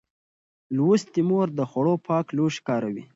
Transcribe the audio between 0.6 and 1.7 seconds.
لوستې مور د